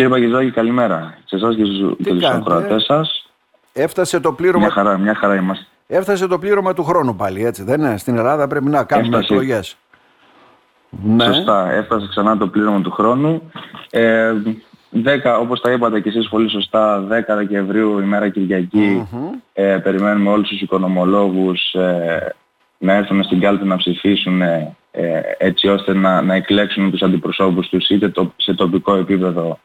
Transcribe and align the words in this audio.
Κύριε 0.00 0.14
Παγκεζάκη, 0.14 0.50
καλημέρα. 0.50 1.14
Σε 1.24 1.36
εσάς 1.36 1.56
και 1.56 1.64
στους, 1.64 1.96
και 2.02 2.10
τους 2.10 2.24
ακροατές 2.24 2.84
σας. 2.84 3.30
Έφτασε 3.72 4.20
το 4.20 4.32
πλήρωμα... 4.32 4.64
Μια 4.64 4.74
χαρά, 4.74 4.98
μια 4.98 5.14
χαρά 5.14 5.34
είμαστε. 5.34 5.66
Έφτασε 5.86 6.26
το 6.26 6.38
πλήρωμα 6.38 6.74
του 6.74 6.84
χρόνου 6.84 7.16
πάλι, 7.16 7.44
έτσι 7.44 7.62
δεν 7.62 7.80
είναι; 7.80 7.96
Στην 7.96 8.16
Ελλάδα 8.16 8.46
πρέπει 8.46 8.64
να 8.64 8.84
κάνουμε 8.84 9.18
εκλογές. 9.18 9.76
Ναι. 10.90 11.24
Σωστά, 11.24 11.70
έφτασε 11.72 12.06
ξανά 12.08 12.36
το 12.36 12.48
πλήρωμα 12.48 12.80
του 12.80 12.90
χρόνου. 12.90 13.50
Ε, 13.90 14.32
10, 15.04 15.38
όπως 15.40 15.60
τα 15.60 15.70
είπατε 15.70 16.00
και 16.00 16.08
εσείς 16.08 16.28
πολύ 16.28 16.50
σωστά, 16.50 17.06
10 17.08 17.34
Δεκεμβρίου 17.36 17.98
ημέρα 17.98 18.28
Κυριακή 18.28 19.08
ε, 19.52 19.76
περιμένουμε 19.82 20.30
όλους 20.30 20.48
τους 20.48 20.60
οικονομολόγους 20.60 21.72
ε, 21.72 22.34
να 22.78 22.92
έρθουν 22.92 23.24
στην 23.24 23.40
κάλπη 23.40 23.64
να 23.64 23.76
ψηφίσουν 23.76 24.42
ε, 24.42 24.74
έτσι 25.38 25.68
ώστε 25.68 25.94
να, 25.94 26.22
να 26.22 26.34
εκλέξουν 26.34 26.90
τους 26.90 27.02
αντιπροσώπους 27.02 27.68
τους 27.68 27.88
είτε 27.88 28.08
το, 28.08 28.32
σε 28.36 28.54
τοπικό 28.54 28.94
επίπεδο 28.94 29.58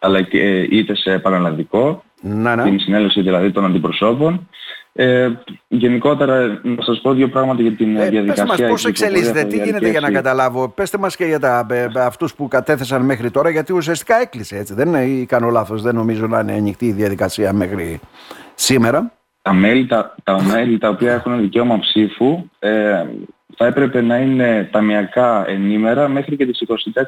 αλλά 0.00 0.22
και, 0.22 0.40
ε, 0.40 0.66
είτε 0.70 0.96
σε 0.96 1.18
παραλλαδικό, 1.18 2.02
να, 2.20 2.56
ναι. 2.56 2.62
την 2.62 2.80
συνέλευση 2.80 3.20
δηλαδή 3.20 3.50
των 3.50 3.64
αντιπροσώπων. 3.64 4.48
Ε, 4.92 5.28
γενικότερα, 5.68 6.60
να 6.62 6.82
σας 6.82 7.00
πω 7.00 7.12
δύο 7.12 7.28
πράγματα 7.28 7.62
για 7.62 7.72
την 7.72 7.96
ε, 7.96 8.08
διαδικασία. 8.08 8.44
Πες 8.44 8.60
μας 8.60 8.70
πώς 8.70 8.84
εξελίσσεται, 8.84 9.44
τι 9.44 9.56
γίνεται 9.56 9.90
για 9.90 10.00
να 10.00 10.10
καταλάβω. 10.10 10.68
Πέστε 10.68 10.98
μας 10.98 11.16
και 11.16 11.24
για 11.24 11.38
τα, 11.38 11.66
ε, 11.70 11.86
αυτούς 11.94 12.34
που 12.34 12.48
κατέθεσαν 12.48 13.02
μέχρι 13.04 13.30
τώρα, 13.30 13.50
γιατί 13.50 13.72
ουσιαστικά 13.72 14.20
έκλεισε 14.20 14.56
έτσι. 14.56 14.74
Δεν 14.74 14.88
είναι, 14.88 15.04
ή 15.04 15.26
κάνω 15.26 15.48
λάθος, 15.48 15.82
δεν 15.82 15.94
νομίζω 15.94 16.26
να 16.26 16.40
είναι 16.40 16.52
ανοιχτή 16.52 16.86
η 16.86 16.92
διαδικασία 16.92 17.52
μέχρι 17.52 18.00
σήμερα. 18.54 19.12
Τα 19.42 19.52
μέλη 19.52 19.86
τα, 19.86 20.14
τα, 20.22 20.42
μέλη, 20.42 20.78
τα 20.78 20.88
οποία 20.88 21.12
έχουν 21.12 21.40
δικαίωμα 21.40 21.78
ψήφου 21.78 22.44
ε, 22.58 23.04
θα 23.56 23.66
έπρεπε 23.66 24.00
να 24.00 24.16
είναι 24.16 24.68
ταμιακά 24.72 25.44
ενήμερα 25.48 26.08
μέχρι 26.08 26.36
και 26.36 26.46
τις 26.46 26.62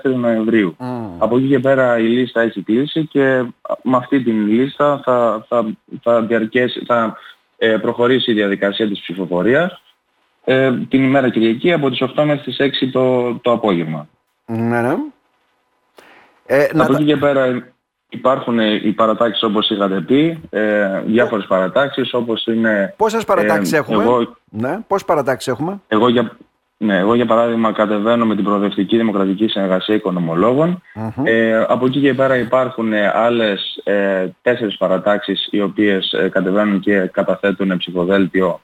24 0.04 0.14
Νοεμβρίου. 0.14 0.76
Από 1.18 1.36
εκεί 1.36 1.48
και 1.48 1.58
πέρα 1.58 1.98
η 1.98 2.02
λίστα 2.02 2.40
έχει 2.40 2.62
κλείσει 2.62 3.06
και 3.06 3.44
με 3.82 3.96
αυτή 3.96 4.22
την 4.22 4.46
λίστα 4.46 5.00
θα, 5.04 5.44
θα, 5.48 5.76
θα, 6.02 6.22
διαρκέσει, 6.22 6.84
θα 6.86 7.16
ε, 7.56 7.76
προχωρήσει 7.76 8.30
η 8.30 8.34
διαδικασία 8.34 8.88
της 8.88 9.00
ψηφοφορίας 9.00 9.82
ε, 10.44 10.72
την 10.88 11.02
ημέρα 11.02 11.30
Κυριακή 11.30 11.72
από 11.72 11.90
τις 11.90 12.02
8 12.16 12.24
μέχρι 12.24 12.52
τις 12.52 12.56
6 12.84 12.88
το, 12.92 13.34
το 13.34 13.52
απόγευμα. 13.52 14.08
Ναι, 14.46 14.80
ναι. 14.80 14.94
Ε, 16.46 16.66
από 16.74 16.92
εκεί 16.92 17.04
και 17.04 17.16
πέρα 17.16 17.71
υπάρχουν 18.12 18.58
οι 18.58 18.92
παρατάξεις 18.92 19.42
όπως 19.42 19.70
είχατε 19.70 20.00
πει, 20.00 20.40
ε, 20.50 21.00
διάφορες 21.06 21.46
παρατάξεις 21.46 22.14
όπως 22.14 22.46
είναι... 22.46 22.94
Πόσες 22.96 23.24
παρατάξεις 23.24 23.72
έχουμε, 23.72 24.02
εγώ, 24.02 24.36
ναι, 24.50 24.78
πόσες 24.86 25.06
παρατάξεις 25.06 25.52
έχουμε; 25.52 25.80
Εγώ 25.88 26.08
για, 26.08 26.36
ναι, 26.76 26.98
εγώ 26.98 27.14
για 27.14 27.26
παράδειγμα 27.26 27.72
κατεβαίνω 27.72 28.26
με 28.26 28.34
την 28.34 28.44
Προοδευτική 28.44 28.96
Δημοκρατική 28.96 29.48
Συνεργασία 29.48 30.00
Ε, 31.24 31.64
από 31.68 31.86
εκεί 31.86 32.00
και 32.00 32.14
πέρα 32.14 32.36
υπάρχουν 32.36 32.92
άλλες 33.14 33.80
ε, 33.84 34.26
τέσσερις 34.42 34.76
παρατάξεις 34.76 35.48
οι 35.50 35.60
οποίες 35.60 36.12
ε, 36.12 36.28
κατεβαίνουν 36.28 36.80
και 36.80 37.10
καταθέτουν 37.12 37.76
ψηφοδέλτιο 37.76 38.60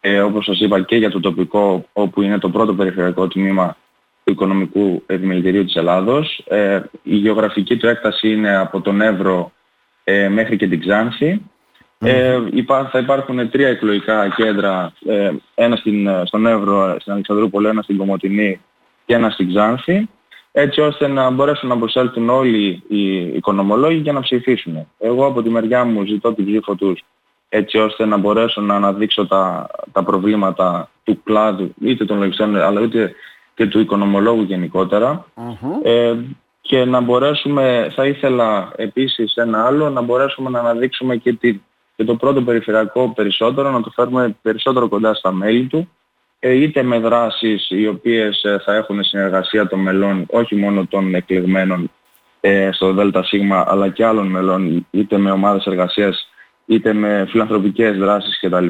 ε, 0.00 0.20
όπως 0.20 0.44
σας 0.44 0.60
είπα 0.60 0.80
και 0.80 0.96
για 0.96 1.10
το 1.10 1.20
τοπικό 1.20 1.84
όπου 1.92 2.22
είναι 2.22 2.38
το 2.38 2.50
πρώτο 2.50 2.74
περιφερειακό 2.74 3.28
τμήμα 3.28 3.76
του 4.24 4.32
Οικονομικού 4.32 5.02
Επιμελητηρίου 5.06 5.64
της 5.64 5.74
Ελλάδος. 5.74 6.42
Ε, 6.48 6.80
η 7.02 7.16
γεωγραφική 7.16 7.76
του 7.76 7.86
έκταση 7.86 8.32
είναι 8.32 8.56
από 8.56 8.80
τον 8.80 9.00
Εύρο 9.00 9.52
ε, 10.04 10.28
μέχρι 10.28 10.56
και 10.56 10.68
την 10.68 10.80
Ξάνθη. 10.80 11.42
Ε, 11.98 12.38
θα 12.90 12.98
υπάρχουν 12.98 13.50
τρία 13.50 13.68
εκλογικά 13.68 14.28
κέντρα, 14.28 14.92
ε, 15.06 15.30
ένα 15.54 15.76
στην, 15.76 16.08
στον 16.24 16.46
Εύρο, 16.46 16.96
στην 17.00 17.12
Αλεξανδρούπολη, 17.12 17.66
ένα 17.66 17.82
στην 17.82 17.96
Κομωτινή 17.96 18.60
και 19.06 19.14
ένα 19.14 19.30
στην 19.30 19.48
Ξάνθη, 19.48 20.08
έτσι 20.52 20.80
ώστε 20.80 21.06
να 21.06 21.30
μπορέσουν 21.30 21.68
να 21.68 21.78
προσέλθουν 21.78 22.28
όλοι 22.28 22.82
οι 22.88 23.16
οικονομολόγοι 23.16 23.98
για 23.98 24.12
να 24.12 24.20
ψηφίσουν. 24.20 24.86
Εγώ 24.98 25.26
από 25.26 25.42
τη 25.42 25.50
μεριά 25.50 25.84
μου 25.84 26.04
ζητώ 26.04 26.32
την 26.34 26.44
ψήφο 26.44 26.74
τους 26.74 27.04
έτσι 27.52 27.78
ώστε 27.78 28.04
να 28.04 28.16
μπορέσω 28.16 28.60
να 28.60 28.74
αναδείξω 28.74 29.26
τα, 29.26 29.66
τα 29.92 30.02
προβλήματα 30.02 30.90
του 31.04 31.22
κλάδου, 31.22 31.74
είτε 31.80 32.04
των 32.04 32.18
λογιστών, 32.18 32.56
αλλά 32.56 32.80
είτε 32.80 33.14
και 33.60 33.66
του 33.66 33.80
οικονομολόγου 33.80 34.46
Ε, 35.82 36.14
και 36.60 36.84
να 36.84 37.00
μπορέσουμε, 37.00 37.92
θα 37.94 38.06
ήθελα 38.06 38.72
επίσης 38.76 39.34
ένα 39.34 39.66
άλλο, 39.66 39.90
να 39.90 40.00
μπορέσουμε 40.00 40.50
να 40.50 40.58
αναδείξουμε 40.58 41.16
και, 41.16 41.32
τη, 41.32 41.60
και 41.96 42.04
το 42.04 42.14
πρώτο 42.14 42.42
περιφερειακό 42.42 43.12
περισσότερο, 43.14 43.70
να 43.70 43.82
το 43.82 43.90
φέρουμε 43.90 44.36
περισσότερο 44.42 44.88
κοντά 44.88 45.14
στα 45.14 45.32
μέλη 45.32 45.66
του, 45.66 45.88
ε, 46.38 46.52
είτε 46.52 46.82
με 46.82 46.98
δράσεις 46.98 47.70
οι 47.70 47.86
οποίες 47.86 48.42
ε, 48.42 48.58
θα 48.64 48.74
έχουν 48.74 49.04
συνεργασία 49.04 49.66
των 49.66 49.80
μελών, 49.80 50.26
όχι 50.30 50.56
μόνο 50.56 50.86
των 50.86 51.14
εκλεγμένων 51.14 51.90
ε, 52.40 52.70
στο 52.72 52.92
ΔΣ, 52.92 53.32
αλλά 53.66 53.88
και 53.88 54.04
άλλων 54.04 54.26
μελών, 54.26 54.86
είτε 54.90 55.18
με 55.18 55.30
ομάδες 55.30 55.66
εργασίας, 55.66 56.28
είτε 56.66 56.92
με 56.92 57.26
φιλανθρωπικές 57.30 57.96
δράσεις 57.96 58.40
κτλ. 58.40 58.66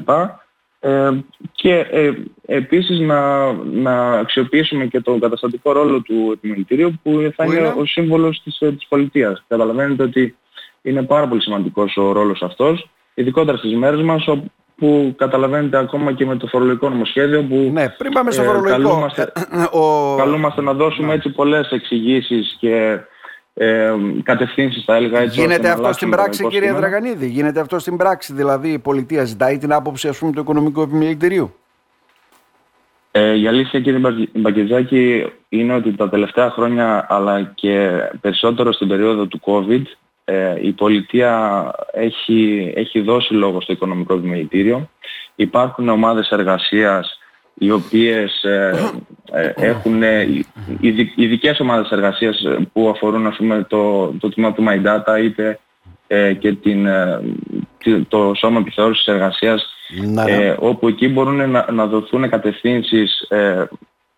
Ε, 0.81 1.11
και 1.53 1.87
ε, 1.91 2.13
επίσης 2.47 3.01
να, 3.01 3.53
να 3.53 4.13
αξιοποιήσουμε 4.13 4.87
και 4.87 5.01
τον 5.01 5.21
καταστατικό 5.21 5.73
ρόλο 5.73 6.01
του 6.01 6.31
επιμελητηρίου 6.33 7.01
που 7.03 7.33
θα 7.37 7.45
είναι, 7.45 7.75
ο 7.79 7.85
σύμβολος 7.85 8.43
της, 8.45 8.61
ε, 8.61 8.73
της 8.73 8.87
πολιτείας. 8.89 9.45
Καταλαβαίνετε 9.49 10.03
ότι 10.03 10.37
είναι 10.83 11.03
πάρα 11.03 11.29
πολύ 11.29 11.43
σημαντικός 11.43 11.97
ο 11.97 12.13
ρόλος 12.13 12.43
αυτός, 12.43 12.91
ειδικότερα 13.15 13.57
στις 13.57 13.75
μέρες 13.75 14.01
μας 14.01 14.29
που 14.77 15.15
καταλαβαίνετε 15.17 15.79
ακόμα 15.79 16.13
και 16.13 16.27
με 16.27 16.37
το 16.37 16.47
φορολογικό 16.47 16.89
νομοσχέδιο 16.89 17.43
που 17.43 17.71
ναι, 17.73 17.89
πριν 17.89 18.13
πάμε 18.13 18.31
στο 18.31 18.43
φορολογικό, 18.43 18.77
καλούμαστε, 18.77 19.33
ο... 19.71 20.17
καλούμαστε 20.17 20.63
να 20.63 20.73
δώσουμε 20.73 21.07
ναι. 21.07 21.15
έτσι 21.15 21.31
πολλές 21.31 21.71
εξηγήσεις 21.71 22.57
και 22.61 23.01
ε, 23.63 23.95
κατευθύνσεις 24.23 24.85
θα 24.85 24.95
έλεγα 24.95 25.21
έτσι. 25.21 25.41
Γίνεται 25.41 25.71
αυτό 25.71 25.93
στην 25.93 26.11
πράξη 26.11 26.47
κύριε 26.47 26.73
Δραγανίδη, 26.73 27.27
γίνεται 27.27 27.61
αυτό 27.61 27.79
στην 27.79 27.97
πράξη, 27.97 28.33
δηλαδή 28.33 28.69
η 28.69 28.79
πολιτεία 28.79 29.25
ζητάει 29.25 29.59
την 29.59 29.73
άποψη 29.73 30.09
ας 30.09 30.19
πούμε 30.19 30.33
του 30.33 30.41
οικονομικού 30.41 30.81
επιμελητηρίου; 30.81 31.55
Ε, 33.11 33.39
η 33.39 33.47
αλήθεια 33.47 33.81
κύριε 33.81 34.29
Μπαγκετζάκη 34.33 35.33
είναι 35.49 35.75
ότι 35.75 35.97
τα 35.97 36.09
τελευταία 36.09 36.51
χρόνια 36.51 37.07
αλλά 37.09 37.53
και 37.55 37.91
περισσότερο 38.21 38.73
στην 38.73 38.89
περίοδο 38.89 39.27
του 39.27 39.41
COVID 39.45 39.83
ε, 40.25 40.55
η 40.61 40.73
πολιτεία 40.73 41.65
έχει, 41.93 42.73
έχει 42.77 43.01
δώσει 43.01 43.35
λόγο 43.35 43.61
στο 43.61 43.73
οικονομικό 43.73 44.15
επιμελητήριο. 44.15 44.91
Υπάρχουν 45.35 45.89
ομάδες 45.89 46.31
εργασίας 46.31 47.20
οι 47.63 47.71
οποίες 47.71 48.43
ε, 48.43 48.93
ε, 49.33 49.53
έχουν 49.57 50.03
ε, 50.03 50.27
ειδικές 51.15 51.61
ομάδες 51.61 51.91
εργασίας 51.91 52.43
που 52.73 52.89
αφορούν 52.89 53.27
ας 53.27 53.37
πούμε, 53.37 53.67
το, 53.69 54.07
το 54.21 54.29
τμήμα 54.29 54.53
του 54.53 54.65
My 54.69 54.87
Data 54.87 55.23
είτε 55.23 55.59
και 56.39 56.53
την, 56.53 56.89
το 58.09 58.33
σώμα 58.35 58.59
επιθεώρησης 58.59 59.07
εργασίας 59.07 59.67
ναι. 60.13 60.55
όπου 60.59 60.89
εκεί 60.89 61.09
μπορούν 61.09 61.51
να, 61.51 61.67
να 61.73 61.87
δοθούν 61.87 62.31
κατευθύνσεις 62.31 63.29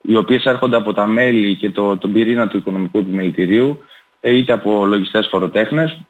οι 0.02 0.16
οποίες 0.16 0.44
έρχονται 0.44 0.76
από 0.76 0.92
τα 0.92 1.06
μέλη 1.06 1.56
και 1.56 1.70
το, 1.70 1.96
τον 1.96 2.12
πυρήνα 2.12 2.48
του 2.48 2.56
οικονομικού 2.56 2.98
επιμελητηρίου 2.98 3.82
είτε 4.20 4.52
από 4.52 4.86
λογιστές 4.86 5.28
φοροτέχνες 5.30 6.00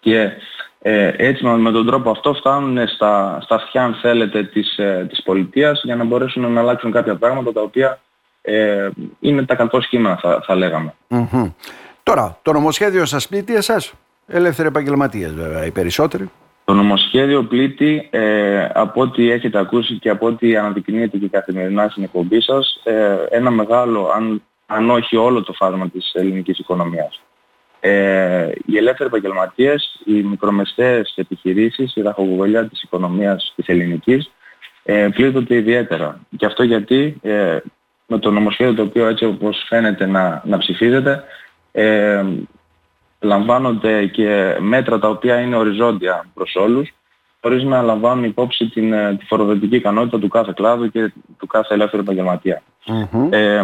και 0.00 0.30
ε, 0.78 1.12
έτσι 1.16 1.44
με 1.44 1.70
τον 1.70 1.86
τρόπο 1.86 2.10
αυτό 2.10 2.34
φτάνουν 2.34 2.88
στα, 2.88 3.38
στα 3.42 3.54
αυτιά 3.54 3.84
αν 3.84 3.94
θέλετε 3.94 4.42
της, 4.42 4.78
ε, 4.78 5.06
της 5.08 5.22
πολιτείας 5.22 5.80
για 5.84 5.96
να 5.96 6.04
μπορέσουν 6.04 6.52
να 6.52 6.60
αλλάξουν 6.60 6.92
κάποια 6.92 7.16
πράγματα 7.16 7.52
τα 7.52 7.60
οποία 7.60 8.00
ε, 8.42 8.88
είναι 9.20 9.44
τα 9.44 9.54
κακό 9.54 9.80
σχήμα 9.80 10.16
θα, 10.16 10.42
θα 10.46 10.54
λεγαμε 10.54 10.94
Τώρα, 12.02 12.38
το 12.42 12.52
νομοσχέδιο 12.52 13.04
σας 13.04 13.28
πλήττει 13.28 13.54
εσάς, 13.54 13.92
ελεύθεροι 14.26 14.68
επαγγελματίες 14.68 15.34
βέβαια 15.34 15.66
οι 15.66 15.70
περισσότεροι. 15.70 16.30
Το 16.64 16.74
νομοσχέδιο 16.74 17.42
πλήττει 17.42 18.08
ε, 18.10 18.68
από 18.74 19.00
ό,τι 19.00 19.30
έχετε 19.30 19.58
ακούσει 19.58 19.98
και 19.98 20.10
από 20.10 20.26
ό,τι 20.26 20.56
αναδεικνύεται 20.56 21.18
και 21.18 21.28
καθημερινά 21.28 21.88
στην 21.88 22.02
εκπομπή 22.02 22.40
σας 22.40 22.80
ε, 22.84 23.16
ένα 23.30 23.50
μεγάλο, 23.50 24.10
αν, 24.14 24.42
αν 24.66 24.90
όχι 24.90 25.16
όλο 25.16 25.42
το 25.42 25.52
φάσμα 25.52 25.88
της 25.88 26.10
ελληνικής 26.14 26.58
οικονομίας. 26.58 27.20
Ε, 27.88 28.52
οι 28.66 28.76
ελεύθεροι 28.76 29.08
επαγγελματίες, 29.08 30.00
οι 30.04 30.12
μικρομεσαίες 30.12 31.14
επιχειρήσεις, 31.16 31.96
η 31.96 32.02
ραχοκοβολιά 32.02 32.68
της 32.68 32.82
οικονομίας 32.82 33.52
της 33.56 33.66
ελληνικής 33.68 34.30
ε, 34.82 35.08
πλήττονται 35.14 35.54
ιδιαίτερα. 35.54 36.20
Και 36.36 36.46
αυτό 36.46 36.62
γιατί 36.62 37.18
ε, 37.22 37.58
με 38.06 38.18
το 38.18 38.30
νομοσχέδιο 38.30 38.74
το 38.74 38.82
οποίο 38.82 39.06
έτσι 39.06 39.24
όπως 39.24 39.64
φαίνεται 39.68 40.06
να, 40.06 40.42
να 40.44 40.58
ψηφίζεται 40.58 41.24
ε, 41.72 42.24
λαμβάνονται 43.20 44.06
και 44.06 44.56
μέτρα 44.60 44.98
τα 44.98 45.08
οποία 45.08 45.40
είναι 45.40 45.56
οριζόντια 45.56 46.26
προς 46.34 46.54
όλους 46.54 46.92
χωρίς 47.40 47.62
να 47.62 47.82
λαμβάνουν 47.82 48.24
υπόψη 48.24 48.68
την, 48.68 48.92
ε, 48.92 49.16
τη 49.18 49.24
φοροδοτική 49.24 49.76
ικανότητα 49.76 50.18
του 50.18 50.28
κάθε 50.28 50.52
κλάδου 50.56 50.90
και 50.90 51.12
του 51.38 51.46
κάθε 51.46 51.74
ελεύθερου 51.74 52.02
Ε, 53.30 53.62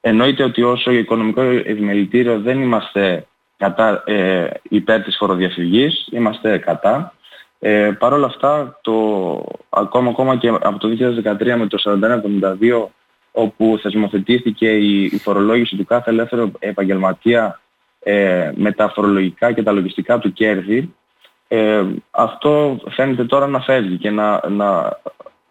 εννοείται 0.00 0.42
ότι 0.42 0.62
όσο 0.62 0.90
οικονομικό 0.90 1.40
επιμελητήριο 1.42 2.40
δεν 2.40 2.60
είμαστε 2.60 3.26
κατά, 3.62 4.02
ε, 4.06 4.50
υπέρ 4.62 5.02
της 5.02 5.16
φοροδιαφυγής, 5.16 6.06
είμαστε 6.10 6.58
κατά. 6.58 7.12
Ε, 7.58 7.90
Παρ' 7.98 8.12
όλα 8.12 8.26
αυτά, 8.26 8.78
το, 8.80 8.94
ακόμα, 9.68 10.10
ακόμα 10.10 10.36
και 10.36 10.48
από 10.48 10.78
το 10.78 10.88
2013 10.88 11.56
με 11.56 11.66
το 11.66 11.78
4172, 11.78 12.88
όπου 13.32 13.78
θεσμοθετήθηκε 13.82 14.68
η, 14.68 15.04
η 15.04 15.18
φορολόγηση 15.18 15.76
του 15.76 15.84
κάθε 15.84 16.10
ελεύθερου 16.10 16.50
επαγγελματία 16.58 17.60
ε, 18.02 18.50
με 18.54 18.72
τα 18.72 18.88
φορολογικά 18.88 19.52
και 19.52 19.62
τα 19.62 19.72
λογιστικά 19.72 20.18
του 20.18 20.32
κέρδη, 20.32 20.94
ε, 21.48 21.82
αυτό 22.10 22.80
φαίνεται 22.88 23.24
τώρα 23.24 23.46
να 23.46 23.60
φεύγει 23.60 23.96
και 23.96 24.10
να, 24.10 24.48
να 24.48 24.98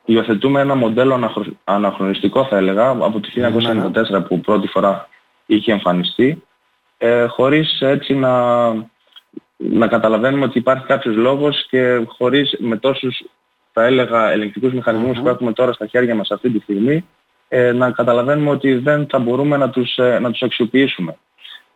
υιοθετούμε 0.06 0.62
ένα 0.62 0.76
μοντέλο 0.76 1.32
αναχρονιστικό 1.64 2.46
θα 2.46 2.58
έλεγα 2.58 2.90
από 2.90 3.20
το 3.20 3.30
1994 4.18 4.28
που 4.28 4.40
πρώτη 4.40 4.68
φορά 4.68 5.08
είχε 5.46 5.72
εμφανιστεί 5.72 6.44
ε, 7.04 7.26
χωρίς 7.26 7.82
έτσι 7.82 8.14
να, 8.14 8.68
να 9.58 9.88
καταλαβαίνουμε 9.88 10.46
ότι 10.46 10.58
υπάρχει 10.58 10.86
κάποιος 10.86 11.16
λόγος 11.16 11.66
και 11.70 12.04
χωρίς 12.08 12.56
με 12.60 12.78
τόσους 12.78 13.24
θα 13.74 13.84
έλεγα 13.86 14.32
ελεγκτικούς 14.32 14.72
που 15.22 15.28
έχουμε 15.28 15.54
τώρα 15.54 15.74
στα 15.74 15.86
χέρια 15.86 16.16
μας 16.16 16.32
αυτή 16.32 16.50
τη 16.50 16.60
στιγμή 16.60 17.06
ε, 17.48 17.72
να 17.72 17.92
καταλαβαίνουμε 17.92 18.50
ότι 18.50 18.74
δεν 18.74 19.08
θα 19.10 19.20
μπορούμε 19.20 19.58
να 19.58 19.70
τους, 19.70 19.98
ε, 19.98 20.20
να 20.20 20.32
τους 20.32 20.42
αξιοποιήσουμε. 20.42 21.18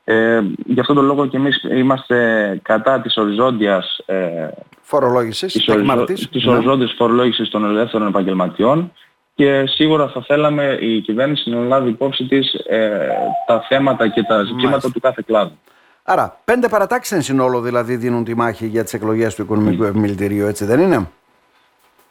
Ε, 0.03 0.41
γι' 0.65 0.79
αυτόν 0.79 0.95
τον 0.95 1.05
λόγο 1.05 1.27
και 1.27 1.37
εμείς 1.37 1.63
είμαστε 1.63 2.59
κατά 2.63 3.01
της 3.01 3.17
οριζόντιας 3.17 3.99
ε, 4.05 4.47
φορολόγησης, 4.81 5.53
της, 5.53 5.67
οριζο, 5.67 6.03
της 6.03 6.45
ναι. 6.45 6.51
οριζόντιας 6.51 6.93
φορολόγησης 6.97 7.49
των 7.49 7.65
ελεύθερων 7.65 8.07
επαγγελματιών 8.07 8.91
και 9.35 9.65
σίγουρα 9.65 10.07
θα 10.07 10.21
θέλαμε 10.21 10.77
η 10.81 11.01
κυβέρνηση 11.01 11.49
να 11.49 11.59
λάβει 11.59 11.89
υπόψη 11.89 12.25
της 12.25 12.53
ε, 12.53 13.07
τα 13.47 13.61
θέματα 13.67 14.07
και 14.07 14.23
τα 14.23 14.43
ζητήματα 14.43 14.91
του 14.91 14.99
κάθε 14.99 15.23
κλάδου. 15.25 15.59
Άρα, 16.03 16.39
πέντε 16.45 16.67
παρατάξεις 16.67 17.11
εν 17.11 17.21
συνόλο 17.21 17.61
δηλαδή 17.61 17.95
δίνουν 17.95 18.23
τη 18.23 18.35
μάχη 18.35 18.65
για 18.65 18.83
τις 18.83 18.93
εκλογές 18.93 19.35
του 19.35 19.41
Οικονομικού 19.41 19.83
mm. 19.83 19.87
Επιμελητηρίου, 19.87 20.45
έτσι 20.45 20.65
δεν 20.65 20.79
είναι; 20.79 21.07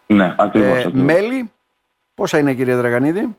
Ναι, 0.06 0.34
ακριβώς. 0.38 0.84
Ε, 0.84 0.90
μέλη, 0.92 1.50
πόσα 2.14 2.38
είναι 2.38 2.54
κύριε 2.54 2.74
Δραγανίδη; 2.74 3.36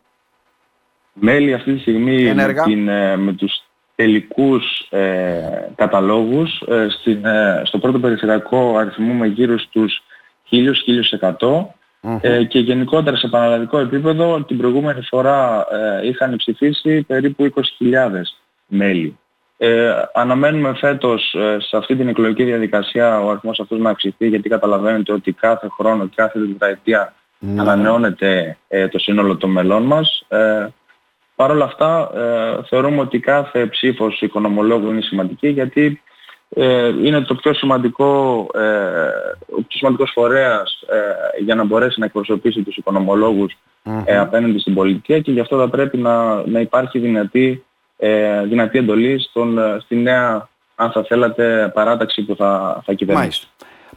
Μέλη 1.13 1.53
αυτή 1.53 1.73
τη 1.73 1.79
στιγμή 1.79 2.33
με, 2.33 2.53
την, 2.65 2.87
ε, 2.87 3.17
με 3.17 3.33
τους 3.33 3.63
τελικούς 3.95 4.87
ε, 4.89 5.71
καταλόγους 5.75 6.61
ε, 6.67 6.87
στην, 6.89 7.25
ε, 7.25 7.61
στο 7.65 7.79
πρώτο 7.79 7.99
περιφερειακό 7.99 8.77
αριθμούμε 8.77 9.27
γύρω 9.27 9.59
στους 9.59 10.01
1000-1100 10.51 11.65
ε, 12.21 12.43
και 12.43 12.59
γενικότερα 12.59 13.17
σε 13.17 13.27
πανελλαδικό 13.27 13.77
επίπεδο 13.77 14.43
την 14.43 14.57
προηγούμενη 14.57 15.01
φορά 15.01 15.67
ε, 15.71 16.07
είχαν 16.07 16.35
ψηφίσει 16.35 17.03
περίπου 17.03 17.53
20.000 17.55 17.61
μέλη. 18.67 19.17
Ε, 19.57 19.93
αναμένουμε 20.13 20.73
φέτος 20.73 21.33
ε, 21.33 21.57
σε 21.59 21.77
αυτή 21.77 21.95
την 21.95 22.07
εκλογική 22.07 22.43
διαδικασία 22.43 23.19
ο 23.19 23.29
αριθμός 23.29 23.59
αυτός 23.59 23.79
να 23.79 23.89
αυξηθεί 23.89 24.27
γιατί 24.27 24.49
καταλαβαίνετε 24.49 25.11
ότι 25.11 25.31
κάθε 25.31 25.67
χρόνο 25.77 26.05
και 26.05 26.13
κάθε 26.15 26.39
τετραετία 26.39 27.13
mm. 27.41 27.47
ανανεώνεται 27.59 28.57
το 28.91 28.99
σύνολο 28.99 29.37
των 29.37 29.49
μελών 29.49 29.83
μας. 29.83 30.25
Παρ' 31.35 31.51
όλα 31.51 31.65
αυτά 31.65 32.09
θεωρούμε 32.67 33.01
ότι 33.01 33.19
κάθε 33.19 33.65
ψήφος 33.65 34.21
οικονομολόγου 34.21 34.91
είναι 34.91 35.01
σημαντική 35.01 35.47
γιατί 35.47 36.01
ε, 36.49 36.87
είναι 36.87 37.21
το 37.21 37.35
πιο 37.35 37.53
σημαντικό, 37.53 38.47
ε, 38.53 39.09
ο 39.57 39.61
πιο 39.67 39.77
σημαντικός 39.77 40.11
φορέας 40.13 40.81
ε, 40.89 41.43
για 41.43 41.55
να 41.55 41.63
μπορέσει 41.63 41.99
να 41.99 42.05
εκπροσωπήσει 42.05 42.61
τους 42.61 42.77
οικονομολόγους 42.77 43.57
απέναντι 44.19 44.59
στην 44.59 44.73
πολιτική 44.73 45.21
και 45.21 45.31
γι' 45.31 45.39
αυτό 45.39 45.57
θα 45.57 45.69
πρέπει 45.69 45.97
να, 45.97 46.45
να 46.47 46.59
υπάρχει 46.59 46.99
δυνατή, 46.99 47.63
δυνατή 48.43 48.77
εντολή 48.77 49.19
στον, 49.19 49.59
στη 49.81 49.95
νέα, 49.95 50.49
αν 50.75 50.91
θα 50.91 51.03
θέλατε, 51.03 51.71
παράταξη 51.73 52.21
που 52.21 52.35
θα, 52.35 52.81
θα 52.85 52.93
κυβερνήσει. 52.93 53.47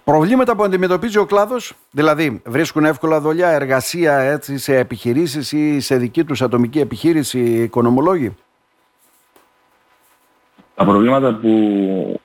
Προβλήματα 0.05 0.56
που 0.56 0.62
αντιμετωπίζει 0.62 1.19
ο 1.19 1.25
κλάδος, 1.25 1.75
δηλαδή 1.90 2.43
βρίσκουν 2.46 2.84
εύκολα 2.84 3.20
δουλειά, 3.20 3.49
εργασία 3.49 4.19
έτσι, 4.19 4.58
σε 4.58 4.76
επιχειρήσεις 4.76 5.52
ή 5.52 5.81
σε 5.81 5.96
δική 5.96 6.25
τους 6.25 6.43
ατομική 6.43 6.81
επιχείρηση 6.81 7.38
οικονομολόγοι; 7.40 8.37
Τα 10.75 10.84
προβλήματα 10.84 11.34
που 11.34 12.20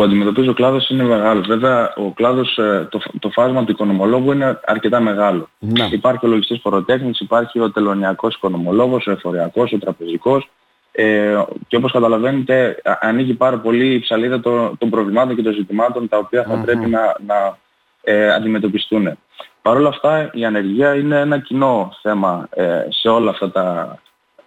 που 0.00 0.06
αντιμετωπίζει 0.06 0.48
ο 0.48 0.52
κλάδος 0.52 0.88
είναι 0.88 1.02
μεγάλος. 1.02 1.46
Βέβαια, 1.46 1.92
ο 1.96 2.10
κλάδος, 2.10 2.58
ε, 2.58 2.88
το, 2.90 3.00
το 3.18 3.30
φάσμα 3.30 3.64
του 3.64 3.70
οικονομολόγου 3.70 4.32
είναι 4.32 4.60
αρκετά 4.64 5.00
μεγάλο. 5.00 5.48
Ναι. 5.58 5.88
Υπάρχει 5.90 6.26
ο 6.26 6.28
λογιστής 6.28 6.60
φοροτέχνης, 6.62 7.20
υπάρχει 7.20 7.60
ο 7.60 7.70
τελωνιακός 7.70 8.34
οικονομολόγος, 8.34 9.06
ο 9.06 9.10
εφοριακός, 9.10 9.72
ο 9.72 9.78
τραπεζικός 9.78 10.48
ε, 10.92 11.42
και 11.68 11.76
όπως 11.76 11.92
καταλαβαίνετε 11.92 12.82
ανοίγει 13.00 13.34
πάρα 13.34 13.58
πολύ 13.58 13.94
η 13.94 14.00
ψαλίδα 14.00 14.40
των, 14.40 14.76
των 14.78 14.90
προβλημάτων 14.90 15.36
και 15.36 15.42
των 15.42 15.52
ζητημάτων 15.52 16.08
τα 16.08 16.18
οποία 16.18 16.42
θα 16.42 16.62
πρέπει 16.64 16.86
να, 16.86 17.16
να 17.26 17.58
ε, 18.02 18.32
αντιμετωπιστούν. 18.32 19.18
Παρ' 19.62 19.76
όλα 19.76 19.88
αυτά 19.88 20.30
η 20.32 20.44
ανεργία 20.44 20.94
είναι 20.94 21.18
ένα 21.18 21.38
κοινό 21.38 21.92
θέμα 22.02 22.48
ε, 22.50 22.84
σε, 22.88 23.08
όλα 23.08 23.30
αυτά 23.30 23.50
τα, 23.50 23.98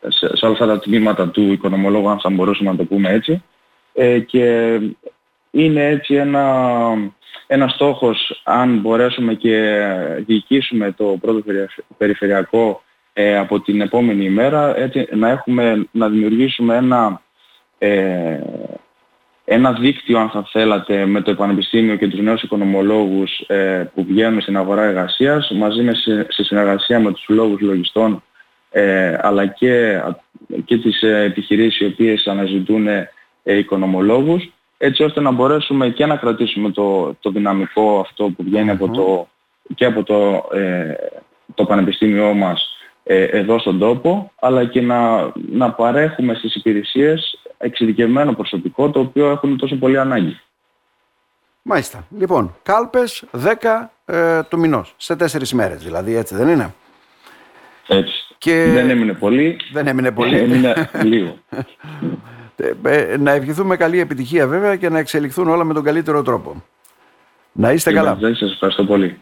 σε, 0.07 0.37
σε 0.37 0.45
όλα 0.45 0.53
αυτά 0.53 0.65
τα 0.65 0.79
τμήματα 0.79 1.27
του 1.27 1.51
οικονομολόγου 1.51 2.09
αν 2.09 2.19
θα 2.19 2.29
μπορούσαμε 2.29 2.69
να 2.69 2.75
το 2.75 2.83
πούμε 2.83 3.09
έτσι. 3.09 3.43
Ε, 3.93 4.19
και 4.19 4.79
είναι 5.55 5.85
έτσι 5.85 6.15
ένα, 6.15 6.67
ένας 7.47 7.71
στόχος 7.71 8.41
αν 8.43 8.77
μπορέσουμε 8.77 9.33
και 9.33 9.83
διοικήσουμε 10.17 10.91
το 10.91 11.17
πρώτο 11.21 11.43
περιφερειακό 11.97 12.81
ε, 13.13 13.37
από 13.37 13.59
την 13.59 13.81
επόμενη 13.81 14.25
ημέρα 14.25 14.77
έτσι, 14.77 15.07
να, 15.11 15.29
έχουμε, 15.29 15.87
να 15.91 16.09
δημιουργήσουμε 16.09 16.75
ένα, 16.75 17.21
ε, 17.77 18.39
ένα 19.45 19.71
δίκτυο 19.73 20.19
αν 20.19 20.29
θα 20.29 20.47
θέλατε 20.51 21.05
με 21.05 21.21
το 21.21 21.35
Πανεπιστήμιο 21.35 21.95
και 21.95 22.07
τους 22.07 22.19
νέους 22.19 22.41
οικονομολόγους 22.41 23.39
ε, 23.47 23.91
που 23.93 24.05
βγαίνουν 24.05 24.41
στην 24.41 24.57
αγορά 24.57 24.83
εργασίας 24.83 25.51
μαζί 25.51 25.81
με 25.81 25.93
σε, 25.93 26.43
συνεργασία 26.43 26.99
με 26.99 27.11
τους 27.11 27.25
λόγους 27.27 27.59
λογιστών 27.59 28.23
ε, 28.69 29.17
αλλά 29.21 29.45
και, 29.45 30.01
και 30.65 30.77
τις 30.77 31.01
επιχειρήσεις 31.01 31.79
οι 31.79 31.85
οποίες 31.85 32.27
αναζητούν 32.27 32.87
οικονομολόγους 33.43 34.51
έτσι 34.77 35.03
ώστε 35.03 35.21
να 35.21 35.31
μπορέσουμε 35.31 35.89
και 35.89 36.05
να 36.05 36.15
κρατήσουμε 36.15 36.71
το, 36.71 37.15
το 37.19 37.29
δυναμικό 37.29 37.99
αυτό 37.99 38.29
που 38.29 38.43
βγαίνει 38.43 38.69
από 38.69 38.89
το, 38.89 39.27
και 39.75 39.85
από 39.85 40.03
το, 40.03 40.49
ε, 40.57 40.93
το 41.53 41.65
πανεπιστήμιό 41.65 42.33
μας 42.33 42.77
ε, 43.03 43.23
εδώ 43.23 43.59
στον 43.59 43.79
τόπο, 43.79 44.31
αλλά 44.39 44.65
και 44.65 44.81
να, 44.81 45.31
να 45.51 45.71
παρέχουμε 45.71 46.33
στις 46.33 46.55
υπηρεσίες 46.55 47.39
εξειδικευμένο 47.57 48.33
προσωπικό 48.33 48.89
το 48.89 48.99
οποίο 48.99 49.29
έχουν 49.29 49.57
τόσο 49.57 49.75
πολύ 49.75 49.99
ανάγκη. 49.99 50.39
Μάλιστα. 51.61 52.07
Λοιπόν, 52.17 52.55
κάλπες 52.63 53.23
10 53.31 53.89
ε, 54.05 54.43
του 54.43 54.59
μηνός, 54.59 54.93
σε 54.97 55.13
4 55.13 55.47
μέρες 55.49 55.83
δηλαδή, 55.83 56.15
έτσι 56.15 56.35
δεν 56.35 56.47
είναι; 56.47 56.73
Έτσι. 57.87 58.13
Και... 58.37 58.65
Δεν 58.73 58.89
έμεινε 58.89 59.13
πολύ. 59.13 59.57
Δεν 59.71 59.87
έμεινε 59.87 60.11
πολύ. 60.11 60.37
Έμεινε 60.37 60.89
λίγο. 61.03 61.37
Ε, 62.55 62.73
ε, 62.83 63.17
να 63.17 63.31
ευχηθούμε 63.31 63.75
καλή 63.77 63.99
επιτυχία 63.99 64.47
βέβαια 64.47 64.75
και 64.75 64.89
να 64.89 64.99
εξελιχθούν 64.99 65.47
όλα 65.47 65.63
με 65.63 65.73
τον 65.73 65.83
καλύτερο 65.83 66.21
τρόπο. 66.21 66.63
Να 67.51 67.71
είστε 67.71 67.93
καλά. 67.93 68.17
Σας 68.21 68.51
ευχαριστώ 68.51 68.85
πολύ. 68.85 69.19